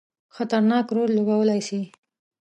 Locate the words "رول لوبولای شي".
0.95-1.81